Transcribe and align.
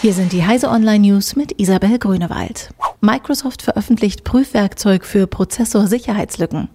Hier 0.00 0.12
sind 0.12 0.32
die 0.32 0.46
Heise 0.46 0.68
Online 0.68 1.00
News 1.00 1.34
mit 1.34 1.60
Isabel 1.60 1.98
Grünewald. 1.98 2.68
Microsoft 3.00 3.62
veröffentlicht 3.62 4.22
Prüfwerkzeug 4.22 5.04
für 5.04 5.26
Prozessorsicherheitslücken. 5.26 6.68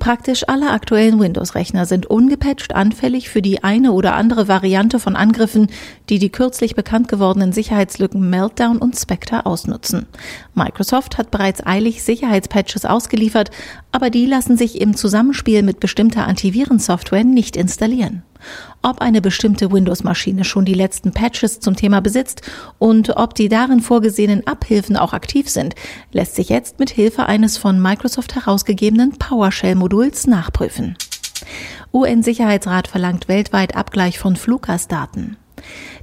Praktisch 0.00 0.48
alle 0.48 0.70
aktuellen 0.70 1.20
Windows-Rechner 1.20 1.86
sind 1.86 2.06
ungepatcht 2.06 2.74
anfällig 2.74 3.28
für 3.28 3.40
die 3.40 3.62
eine 3.62 3.92
oder 3.92 4.16
andere 4.16 4.48
Variante 4.48 4.98
von 4.98 5.14
Angriffen, 5.14 5.68
die 6.08 6.18
die 6.18 6.30
kürzlich 6.30 6.74
bekannt 6.74 7.06
gewordenen 7.06 7.52
Sicherheitslücken 7.52 8.28
Meltdown 8.28 8.78
und 8.78 8.96
Spectre 8.96 9.46
ausnutzen. 9.46 10.06
Microsoft 10.54 11.18
hat 11.18 11.30
bereits 11.30 11.64
eilig 11.64 12.02
Sicherheitspatches 12.02 12.84
ausgeliefert, 12.84 13.52
aber 13.92 14.10
die 14.10 14.26
lassen 14.26 14.56
sich 14.56 14.80
im 14.80 14.96
Zusammenspiel 14.96 15.62
mit 15.62 15.78
bestimmter 15.78 16.26
Antivirensoftware 16.26 17.22
nicht 17.22 17.56
installieren 17.56 18.24
ob 18.82 19.00
eine 19.00 19.20
bestimmte 19.20 19.72
Windows-Maschine 19.72 20.44
schon 20.44 20.64
die 20.64 20.74
letzten 20.74 21.12
Patches 21.12 21.60
zum 21.60 21.76
Thema 21.76 22.00
besitzt 22.00 22.42
und 22.78 23.16
ob 23.16 23.34
die 23.34 23.48
darin 23.48 23.80
vorgesehenen 23.80 24.46
Abhilfen 24.46 24.96
auch 24.96 25.12
aktiv 25.12 25.48
sind, 25.48 25.74
lässt 26.12 26.36
sich 26.36 26.48
jetzt 26.48 26.78
mit 26.78 26.90
Hilfe 26.90 27.26
eines 27.26 27.58
von 27.58 27.80
Microsoft 27.80 28.34
herausgegebenen 28.34 29.18
PowerShell-Moduls 29.18 30.26
nachprüfen. 30.26 30.96
UN-Sicherheitsrat 31.92 32.88
verlangt 32.88 33.28
weltweit 33.28 33.76
Abgleich 33.76 34.18
von 34.18 34.36
Fluggastdaten. 34.36 35.36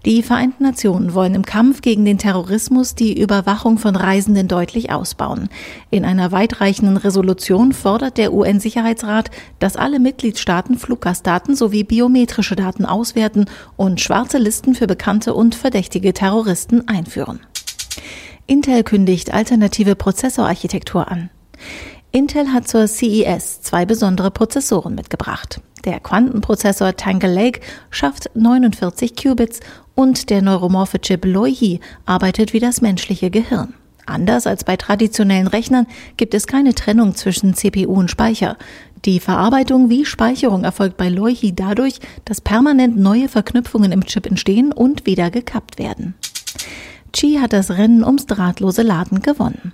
Die 0.06 0.24
Vereinten 0.24 0.64
Nationen 0.64 1.14
wollen 1.14 1.36
im 1.36 1.44
Kampf 1.44 1.82
gegen 1.82 2.06
den 2.06 2.18
Terrorismus 2.18 2.96
die 2.96 3.20
Überwachung 3.20 3.78
von 3.78 3.96
Reisenden 3.96 4.48
deutlich 4.48 4.92
ausbauen. 4.92 5.50
In 5.90 6.06
einer 6.06 6.32
weitreichenden 6.32 6.98
Resolution 6.98 7.74
fordert 7.74 8.18
der 8.18 8.34
UN-Sicherheitsrat, 8.34 9.32
dass 9.60 9.76
alle 9.76 10.00
Mitgliedstaaten 10.00 10.78
Fluggastdaten 10.78 11.56
sowie 11.56 11.84
biometrische 11.84 12.56
Daten 12.56 12.86
auswerten 12.86 13.46
und 13.76 14.02
schwarze 14.02 14.38
Listen 14.38 14.76
für 14.76 14.88
bekannte 14.88 15.34
und 15.34 15.56
verdächtige 15.56 16.14
Terroristen 16.14 16.88
einführen. 16.88 17.40
Intel 18.46 18.84
kündigt 18.84 19.34
alternative 19.34 19.96
Prozessorarchitektur 19.96 21.12
an. 21.12 21.30
Intel 22.12 22.54
hat 22.54 22.68
zur 22.68 22.88
CES 22.88 23.62
zwei 23.62 23.86
besondere 23.86 24.32
Prozessoren 24.32 24.96
mitgebracht. 24.96 25.62
Der 25.86 26.00
Quantenprozessor 26.00 26.96
Tangle 26.96 27.34
Lake 27.34 27.62
schafft 27.90 28.30
49 28.34 29.16
Qubits 29.16 29.60
und 29.96 30.30
der 30.30 30.42
neuromorphe 30.42 31.00
Chip 31.00 31.26
Loihi 31.26 31.80
arbeitet 32.06 32.54
wie 32.54 32.60
das 32.60 32.82
menschliche 32.82 33.30
Gehirn. 33.30 33.74
Anders 34.06 34.48
als 34.48 34.64
bei 34.64 34.78
traditionellen 34.78 35.48
Rechnern 35.48 35.86
gibt 36.16 36.34
es 36.34 36.48
keine 36.48 36.74
Trennung 36.74 37.16
zwischen 37.16 37.54
CPU 37.54 37.94
und 37.94 38.10
Speicher. 38.10 38.58
Die 39.06 39.20
Verarbeitung 39.20 39.90
wie 39.90 40.06
Speicherung 40.06 40.64
erfolgt 40.64 40.98
bei 40.98 41.10
Loihi 41.10 41.54
dadurch, 41.54 42.00
dass 42.26 42.42
permanent 42.42 42.98
neue 42.98 43.28
Verknüpfungen 43.28 43.92
im 43.92 44.06
Chip 44.06 44.26
entstehen 44.26 44.72
und 44.72 45.06
wieder 45.06 45.30
gekappt 45.30 45.78
werden. 45.78 46.16
Qi 47.14 47.40
hat 47.40 47.54
das 47.54 47.72
Rennen 47.72 48.04
ums 48.04 48.26
drahtlose 48.26 48.82
Laden 48.82 49.22
gewonnen. 49.22 49.74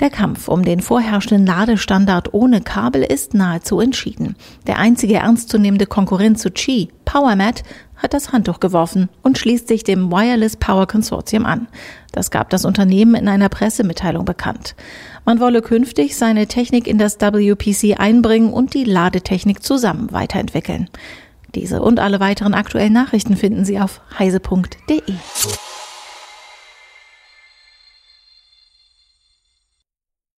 Der 0.00 0.08
Kampf 0.08 0.48
um 0.48 0.64
den 0.64 0.80
vorherrschenden 0.80 1.46
Ladestandard 1.46 2.32
ohne 2.32 2.62
Kabel 2.62 3.02
ist 3.02 3.34
nahezu 3.34 3.80
entschieden. 3.80 4.34
Der 4.66 4.78
einzige 4.78 5.16
ernstzunehmende 5.16 5.84
Konkurrent 5.84 6.38
zu 6.38 6.50
Qi, 6.50 6.88
PowerMat, 7.04 7.62
hat 7.96 8.14
das 8.14 8.32
Handtuch 8.32 8.60
geworfen 8.60 9.10
und 9.22 9.36
schließt 9.36 9.68
sich 9.68 9.84
dem 9.84 10.10
Wireless 10.10 10.56
Power 10.56 10.86
Consortium 10.86 11.44
an. 11.44 11.68
Das 12.12 12.30
gab 12.30 12.48
das 12.48 12.64
Unternehmen 12.64 13.14
in 13.14 13.28
einer 13.28 13.50
Pressemitteilung 13.50 14.24
bekannt. 14.24 14.74
Man 15.26 15.38
wolle 15.38 15.60
künftig 15.60 16.16
seine 16.16 16.46
Technik 16.46 16.86
in 16.86 16.96
das 16.96 17.20
WPC 17.20 18.00
einbringen 18.00 18.54
und 18.54 18.72
die 18.72 18.84
Ladetechnik 18.84 19.62
zusammen 19.62 20.12
weiterentwickeln. 20.12 20.88
Diese 21.54 21.82
und 21.82 22.00
alle 22.00 22.20
weiteren 22.20 22.54
aktuellen 22.54 22.94
Nachrichten 22.94 23.36
finden 23.36 23.66
Sie 23.66 23.78
auf 23.78 24.00
heise.de. 24.18 25.02